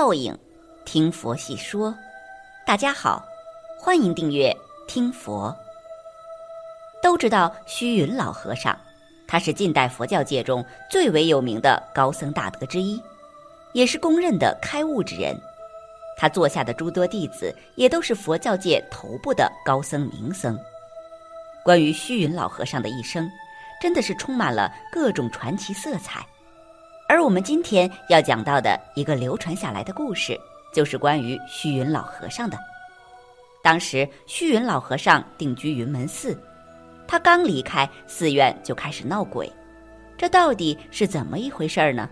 [0.00, 0.34] 倒影，
[0.86, 1.94] 听佛细说。
[2.64, 3.22] 大家好，
[3.78, 4.50] 欢迎订阅
[4.88, 5.54] 听佛。
[7.02, 8.74] 都知道虚云老和尚，
[9.28, 12.98] 他是近代佛教界中最为有名的高僧大德之一，
[13.74, 15.38] 也是公认的开悟之人。
[16.16, 20.58] 他座下的诸多弟子也都是佛教界头部的高僧名僧。
[21.62, 23.30] 关于虚云老和尚的一生，
[23.82, 26.26] 真的是充满了各种传奇色彩。
[27.10, 30.40] 而我们今天要讲到的一个流传下来的故事，
[30.72, 32.56] 就是关于虚云老和尚的。
[33.60, 36.40] 当时虚云老和尚定居云门寺，
[37.08, 39.52] 他刚离开寺院就开始闹鬼，
[40.16, 42.08] 这到底是怎么一回事儿呢？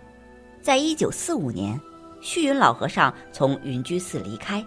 [0.61, 1.81] 在一九四五年，
[2.21, 4.67] 虚云老和尚从云居寺离开，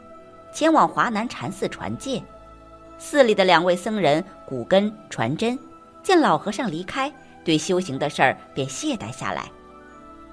[0.53, 2.23] 前往华南禅寺传戒。
[2.97, 5.59] 寺里的两位僧人古根、传真，
[6.01, 7.11] 见老和尚离开，
[7.43, 9.51] 对修行的事儿便懈怠下来。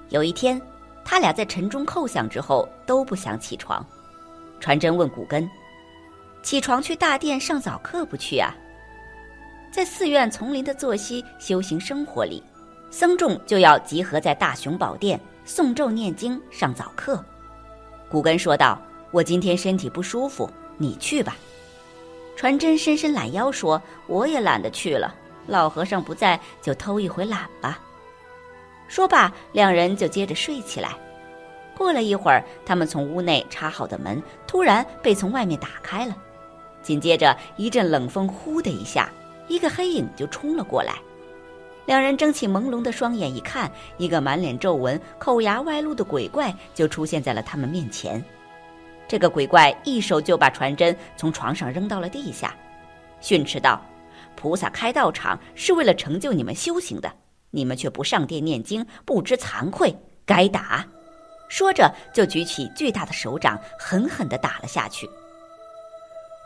[0.09, 0.59] 有一天，
[1.05, 3.85] 他俩在晨钟叩响之后都不想起床。
[4.59, 5.49] 传真问古根
[6.43, 8.53] ：“起床去大殿上早课不去啊？”
[9.71, 12.43] 在寺院丛林的作息修行生活里，
[12.89, 17.23] 僧众就要集合在大雄宝殿诵咒念经上早课。
[18.09, 21.37] 古根说道：“我今天身体不舒服，你去吧。”
[22.35, 25.13] 传真伸伸懒腰说：“我也懒得去了，
[25.45, 27.79] 老和尚不在，就偷一回懒吧。”
[28.89, 30.89] 说罢，两人就接着睡起来。
[31.77, 36.17] 过了一会儿，他们从屋内插好的门突然被从外面打开了，
[36.81, 39.09] 紧接着一阵冷风，呼的一下，
[39.47, 40.95] 一个黑影就冲了过来。
[41.85, 48.23] 两人睁起朦胧的双眼一看，一个满脸皱纹、口牙外露的鬼怪就出现在了他们面前。
[49.07, 52.53] 这个鬼怪一手就把传真从床上扔到了地下，
[53.21, 53.81] 训斥道
[54.35, 57.11] ：“菩萨开道场是为了成就你们修行的。”
[57.51, 59.95] 你们却不上殿念经，不知惭愧，
[60.25, 60.85] 该打！
[61.47, 65.09] 说着就举起巨大的手掌，狠狠地打了下去。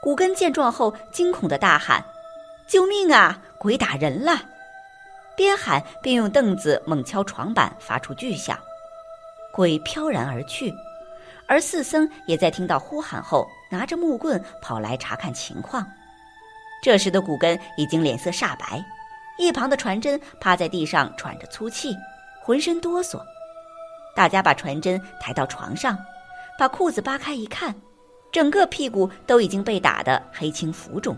[0.01, 2.03] 古根见状后，惊恐的大喊
[2.67, 3.41] ：“救命啊！
[3.57, 4.41] 鬼打人了！”
[5.35, 8.57] 边喊边用凳子猛敲床板，发出巨响。
[9.53, 10.73] 鬼飘然而去，
[11.47, 15.85] 而四僧也在听到呼喊后，拿着木棍跑来查看情况。
[16.81, 18.83] 这时的古根已经脸色煞白。
[19.37, 21.95] 一旁的传真趴在地上喘着粗气，
[22.41, 23.21] 浑身哆嗦。
[24.15, 25.97] 大家把传真抬到床上，
[26.59, 27.73] 把裤子扒开一看，
[28.31, 31.17] 整个屁股都已经被打得黑青浮肿。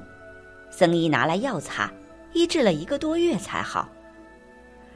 [0.71, 1.91] 僧医拿来药擦，
[2.33, 3.89] 医治了一个多月才好。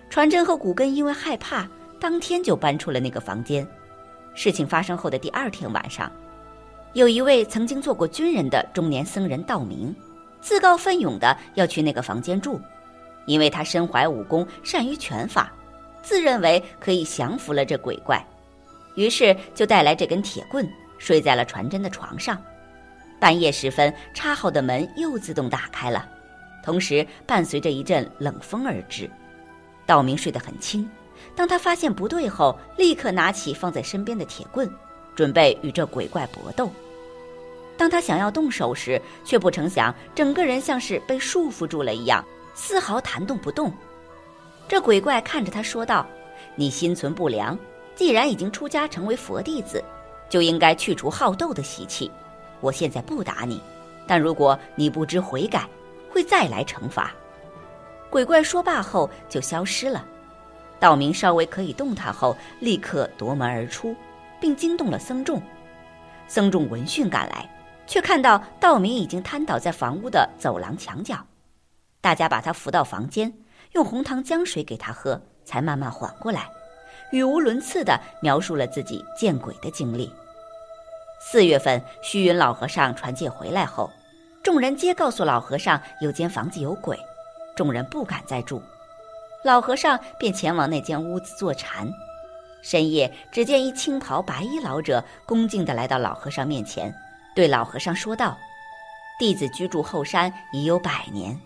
[0.10, 1.68] 传真和古根因为害怕，
[2.00, 3.68] 当天就搬出了那个房间。
[4.34, 6.10] 事情发生后的第二天晚上，
[6.94, 9.94] 有一位曾经做过军人的中年僧人道明，
[10.40, 12.60] 自告奋勇的要去那个房间住。
[13.30, 15.54] 因为他身怀武功，善于拳法，
[16.02, 18.26] 自认为可以降服了这鬼怪，
[18.96, 20.68] 于是就带来这根铁棍，
[20.98, 22.42] 睡在了传真的床上。
[23.20, 26.10] 半夜时分，插好的门又自动打开了，
[26.64, 29.08] 同时伴随着一阵冷风而至。
[29.86, 30.90] 道明睡得很轻，
[31.36, 34.68] 当他发现不对后，立刻拿起放在身边的铁棍，
[35.16, 36.72] 准备与这鬼怪搏斗。
[37.78, 42.26] 当他想要动手时，却不成想整个人像是被束缚住了一样。
[42.62, 43.72] 丝毫弹动不动，
[44.68, 46.06] 这鬼怪看着他说道
[46.56, 47.58] ：“你心存不良，
[47.96, 49.82] 既然已经出家成为佛弟子，
[50.28, 52.12] 就应该去除好斗的习气。
[52.60, 53.62] 我现在不打你，
[54.06, 55.66] 但如果你不知悔改，
[56.12, 57.14] 会再来惩罚。”
[58.12, 60.06] 鬼怪说罢后就消失了。
[60.82, 63.96] 道明稍微可以动弹后，立刻夺门而出，
[64.38, 65.42] 并惊动了僧众。
[66.28, 67.50] 僧众闻讯赶来，
[67.88, 71.16] 却看到道明已经瘫倒在房屋的走廊墙角。
[72.02, 73.34] 大家把他扶到房间，
[73.74, 76.50] 用红糖姜水给他喝，才慢慢缓过来，
[77.12, 80.12] 语无伦次地描述了自己见鬼的经历。
[81.20, 83.92] 四月份，虚云老和尚传戒回来后，
[84.42, 86.98] 众人皆告诉老和尚有间房子有鬼，
[87.56, 88.62] 众人不敢再住。
[89.44, 91.92] 老和尚便前往那间屋子坐禅。
[92.62, 96.94] 深夜，只见一青袍白衣老者恭敬地来到老和尚面前，
[97.36, 98.38] 对老和尚说道
[99.20, 101.38] ：“弟子居住后山已有百年。”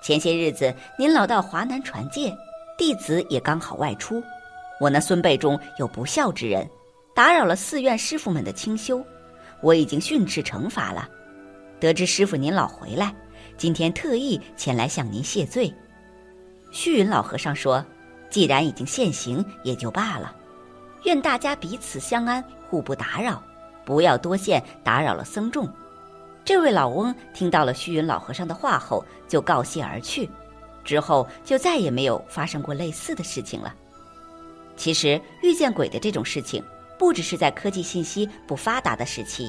[0.00, 2.36] 前些日子，您老到华南传戒，
[2.76, 4.22] 弟子也刚好外出，
[4.80, 6.68] 我那孙辈中有不孝之人，
[7.14, 9.04] 打扰了寺院师傅们的清修，
[9.60, 11.08] 我已经训斥惩罚了。
[11.80, 13.14] 得知师傅您老回来，
[13.56, 15.72] 今天特意前来向您谢罪。
[16.70, 17.84] 虚云老和尚说
[18.30, 20.34] ：“既然已经现行，也就罢了。
[21.04, 23.42] 愿大家彼此相安，互不打扰，
[23.84, 25.68] 不要多见打扰了僧众。”
[26.48, 30.26] 这位老翁听到了虚云老和尚的话后，就告谢而去。
[30.82, 33.74] 之后就再也没有发生过类似的事情了。
[34.74, 36.64] 其实遇见鬼的这种事情，
[36.98, 39.46] 不只是在科技信息不发达的时期，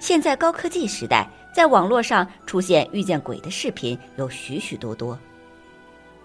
[0.00, 5.18] 现在高科技时代，在网络上出现遇见鬼的视频有许许多多。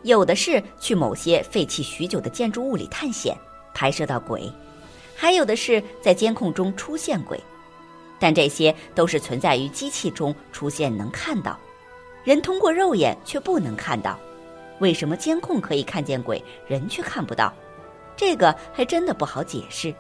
[0.04, 3.36] 有的是去某些废弃许久的建筑物里探险，
[3.74, 4.50] 拍摄到鬼；
[5.18, 7.38] 还有的是在监控中出现鬼，
[8.20, 11.58] 但这些都是存在于机器中出现能看到，
[12.24, 14.20] 人通过肉眼却不能看到。
[14.80, 17.54] 为什么监控可以看见鬼，人却看不到？
[18.16, 19.94] 这个还真的不好解释。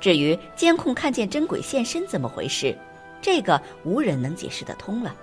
[0.00, 2.76] 至于监控看见真鬼现身怎么回事，
[3.20, 5.14] 这个无人能解释得通了。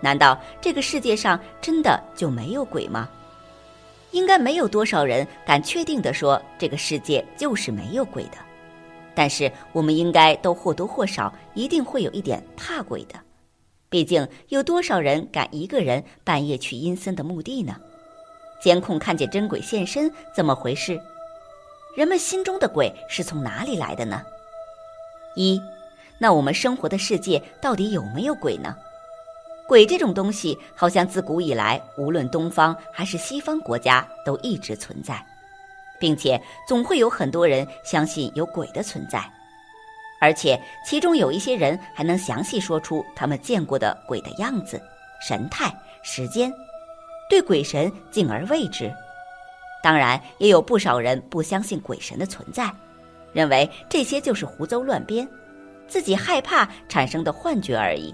[0.00, 3.08] 难道这个世界上真的就没有鬼吗？
[4.10, 8.38] 应该没有多少人敢确定地说这个世界就是没有鬼的。
[9.14, 13.14] 但是我们应该都或多或少一定会有一点怕鬼的。
[13.88, 17.76] 毕竟有多少人敢一个人半夜去阴森的墓地呢？
[18.62, 21.00] 监控看见真鬼现身，怎么回事？
[21.94, 24.22] 人们心中的鬼是从哪里来的呢？
[25.36, 25.60] 一，
[26.18, 28.74] 那我们生活的世界到底有没有鬼呢？
[29.68, 35.22] 鬼这种东西，好像自古以来，无论东方还是西方国家，都一直存在，
[36.02, 39.24] 并且总会有很多人相信有鬼的存在，
[40.20, 44.82] 而且其中有一些人还能详细说出他们见过的鬼的样子、
[45.20, 45.72] 神态、
[46.02, 46.52] 时间。
[47.30, 48.92] 对鬼神敬而畏之，
[49.80, 52.68] 当然也有不少人不相信鬼神的存在，
[53.32, 55.26] 认为这些就是胡诌乱编，
[55.86, 58.12] 自己害怕产生的幻觉而已。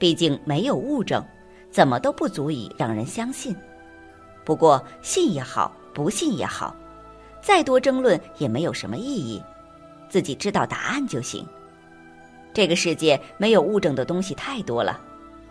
[0.00, 1.24] 毕竟没有物证，
[1.70, 3.56] 怎么都不足以让人相信。
[4.44, 6.74] 不过信也好，不信也好，
[7.44, 9.44] 再多争论也没有什么意义，
[10.08, 11.46] 自己知道答案就行。
[12.54, 14.98] 这个世界没有物证的东西太多了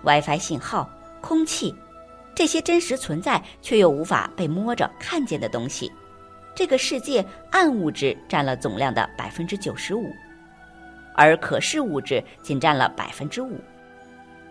[0.02, 0.90] ，WiFi 信号、
[1.22, 1.74] 空气。
[2.34, 5.92] 这些真实存在却又无法被摸着看见的东西，
[6.56, 10.12] 这个世界暗物质占了总量的百分之九十五，
[11.14, 13.62] 而可视物质仅占了百分之五。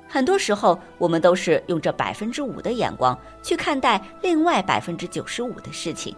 [0.08, 6.14] 很多时候，我们都是用这百分之五的眼光去看待另外百分之九十五的事情。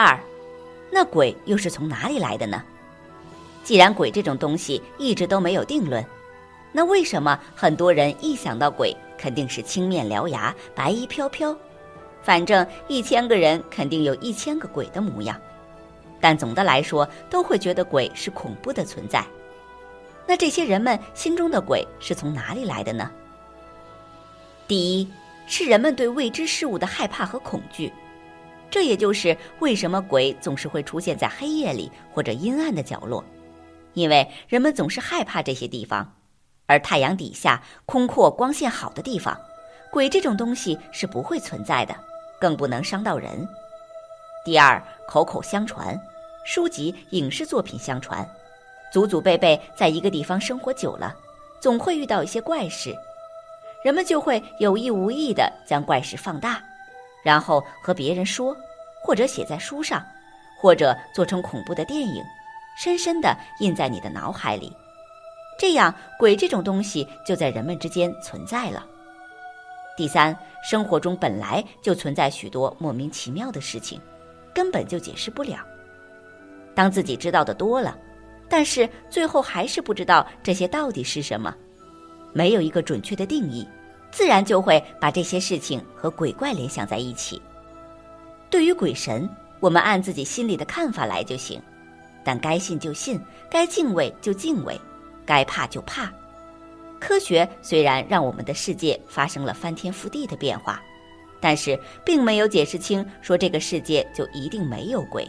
[0.00, 0.16] 二，
[0.92, 2.62] 那鬼又是从哪里来的呢？
[3.64, 6.04] 既然鬼这种东西一直都没有定论。
[6.70, 11.52] 那为什么很多人一想到鬼，肯定是青面獠牙、白衣飘飘？
[12.22, 15.36] 反正一千个人肯定有一千个鬼的模样，
[16.20, 19.26] 但总的来说都会觉得鬼是恐怖的存在。
[20.28, 23.10] 那这些人们心中的鬼是从哪里来的呢？
[24.68, 25.08] 第一
[25.48, 27.92] 是人们对未知事物的害怕和恐惧，
[28.70, 33.24] 这也就是为什么鬼总是会出现在黑夜里或者阴暗的角落，
[33.94, 36.14] 因为人们总是害怕这些地方。
[36.66, 39.34] 而太阳底下空阔、光线好的地方，
[39.90, 41.96] 鬼这种东西是不会存在的，
[42.38, 43.48] 更不能伤到人。
[44.44, 45.98] 第二，口口相传，
[46.44, 48.28] 书籍、影视作品相传，
[48.92, 51.16] 祖祖辈辈在一个地方生活久了，
[51.58, 52.94] 总会遇到一些怪事，
[53.82, 56.62] 人们就会有意无意地将怪事放大，
[57.22, 58.56] 然后和别人说，
[59.02, 60.04] 或者写在书上，
[60.58, 62.22] 或者做成恐怖的电影，
[62.78, 64.72] 深深地印在你的脑海里。
[65.58, 68.86] 这样，鬼这种东西就在人们之间存在了。
[69.96, 74.00] 第三，生活中本来就存在许多莫名其妙的事情，
[74.54, 75.58] 根本就解释不了。
[76.74, 77.98] 当自己知道的多了，
[78.48, 81.52] 但是最后还是不知道这些到底是什么，
[82.32, 83.66] 没有一个准确的定义，
[84.10, 87.40] 自然就会把这些事情和鬼怪联想在一起。
[88.50, 89.28] 对于鬼神，
[89.60, 91.60] 我们按自己心里的看法来就行，
[92.24, 94.80] 但该信就信，该敬畏就敬畏。
[95.26, 96.10] 该怕就怕。
[96.98, 100.82] 科学虽然让我们的世界发生了翻天覆地的变化，
[101.38, 105.28] 但是并没有解释清说这个世界就一定没有鬼。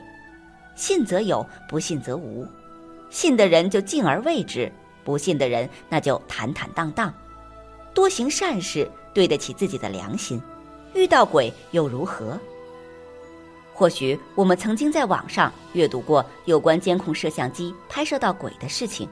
[0.74, 2.48] 信则有，不信则无。
[3.10, 4.72] 信的人就敬而畏之，
[5.04, 7.14] 不信的人那就坦坦荡荡，
[7.94, 10.42] 多行善事，对得起自己的良心。
[10.94, 12.40] 遇到鬼又如何？
[13.74, 19.08] 或许我们曾经在网上阅读过有关监控摄像机拍摄到鬼的事情。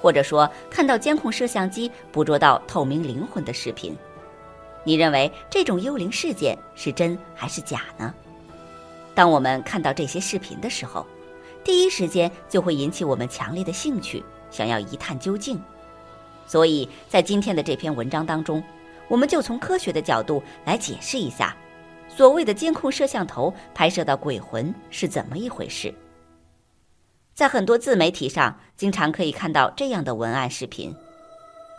[0.00, 3.96] 或者说，看到监控摄像机捕捉到透明灵魂的视频，
[4.82, 8.12] 你认为这种幽灵事件是真还是假呢？
[9.14, 11.06] 当我们看到这些视频的时候，
[11.62, 15.60] 第一时间就会引起我们强烈的兴趣，想要一探究竟。
[16.52, 18.62] 所以在今天的这篇文章当中，
[19.08, 21.56] 我们就从科学的角度来解释一下，
[22.14, 25.94] 所谓的监控摄像头拍摄到鬼魂是怎么一回事。
[27.32, 30.94] 在很多自媒体上，经常可以看到这样的文案视频。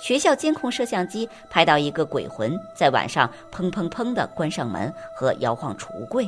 [0.01, 6.27] 学校监控摄像机拍到一个鬼魂在晚上砰砰砰地关上门和摇晃储物柜，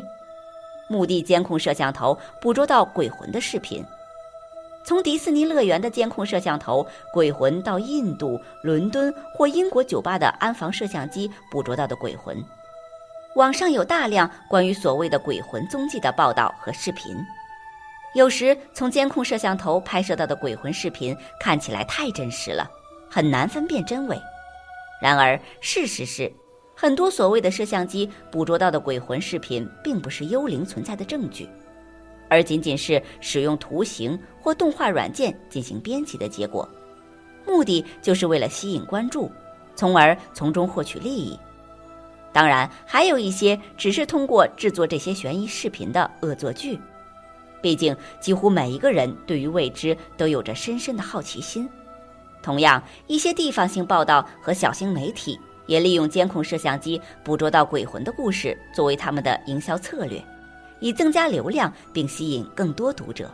[0.87, 3.83] 墓地监控摄像头捕捉到鬼魂的视频，
[4.85, 12.37] 从迪士尼乐园的监控摄像头鬼魂到印度、伦敦或英国酒吧的安防摄像机捕捉到的鬼魂，
[13.35, 17.17] 网上有大量关于所谓的鬼魂踪迹的报道和视频，
[18.13, 22.69] 有时从监控摄像头拍摄到的鬼魂视频看起来太真实了。
[23.09, 24.21] 很难分辨真伪。
[25.01, 26.31] 然而，事实是，
[26.75, 31.47] 很多所谓的摄像机捕捉到的鬼魂视频，并不是幽灵存在的证据，
[32.29, 36.67] 而仅仅是使用图形或动画软件进行编辑的结果，
[37.45, 39.31] 目的就是为了吸引关注，
[39.75, 41.37] 从而从中获取利益。
[42.33, 46.79] 当然，还有一些只是通过制作这些悬疑视频的恶作剧。
[47.61, 51.67] 毕竟，几乎每一个人对于未知都有着深深的好奇心。
[52.43, 60.21] 同样，一些地方性报道和小型媒体也利用监控摄像机捕捉到鬼魂的故事作为他们的营销策略，
[60.85, 63.31] 以增加流量并吸引更多读者。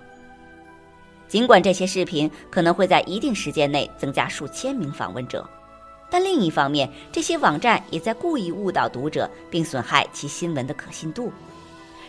[1.28, 5.46] 尽管这些视频可能会在一定时间内增加数千名访问者，
[6.10, 11.30] 但另一方面，这些网站也在故意误导读者并损害其新闻的可信度。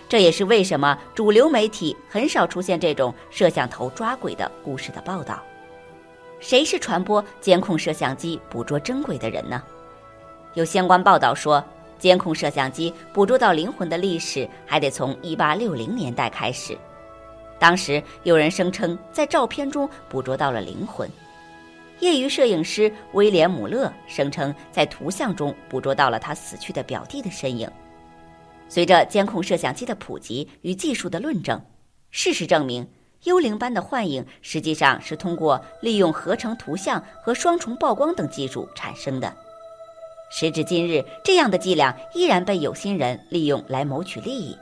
[0.09, 5.43] 这也是为什么主流媒体很少出现这种摄像头抓鬼的故事的报道。
[6.39, 9.61] 谁是传播监控摄像机捕捉真鬼的人呢？
[10.55, 11.65] 有相关报道说，
[12.03, 16.77] 监控摄像机捕捉到灵魂的历史还得从1860年代开始。
[17.61, 21.09] 当时有人声称在照片中捕捉到了灵魂，
[22.01, 27.71] 业余摄影师威廉姆勒声称在图像中捕捉到了他死去的表弟的身影。
[28.69, 31.65] 随着监控摄像机的普及与技术的论证，
[32.11, 32.85] 事实证明。
[33.23, 39.33] 幽灵般的幻影实际上是通过利用合成图像和双重曝光等技术产生的。
[40.35, 44.57] 时至今日，这样的伎俩依然被有心人利用来谋取利益。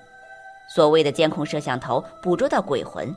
[0.68, 3.14] 所谓的监控摄像头捕捉到鬼魂，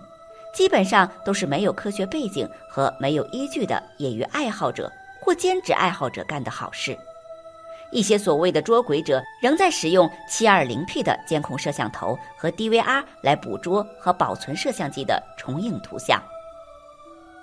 [0.54, 6.96] 基本上都是没有科学背景和没有依据的业余爱好者或兼职爱好者干的好事。
[7.92, 16.22] 一些所谓的捉鬼者仍在使用 720P 的监控摄像头和 DVR 来捕捉和保存摄像机的重影图像。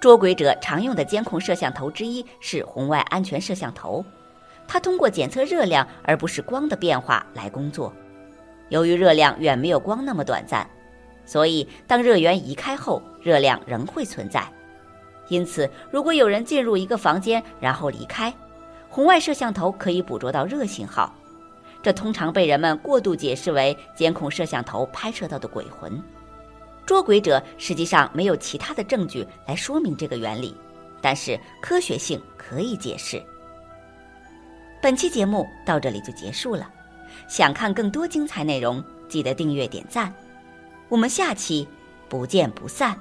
[0.01, 4.05] 捉鬼者常用的监控摄像头之一是红外安全摄像头，
[4.73, 7.93] 它通过检测热量而不是光的变化来工作。
[8.69, 10.65] 由于热量远没有光那么短暂，
[11.27, 14.47] 所以当热源移开后，热量仍会存在。
[15.27, 18.33] 因此，如果有人进入一个房间然后离开，
[18.89, 21.13] 红外摄像头可以捕捉到热信号，
[21.83, 26.01] 这通常被人们过度解释为监控摄像头拍摄到的鬼魂。
[26.87, 30.55] 捉鬼者实际上没有其他的证据来说明这个原理，
[31.01, 33.21] 但是科学性可以解释。
[34.83, 36.67] 本期节目到这里就结束了，
[37.29, 40.13] 想看更多精彩内容，记得订阅点赞，
[40.89, 41.69] 我们下期
[42.09, 42.99] 不见不散。